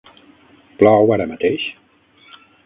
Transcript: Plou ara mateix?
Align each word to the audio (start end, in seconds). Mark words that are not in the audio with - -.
Plou 0.79 1.13
ara 1.17 1.27
mateix? 1.33 1.67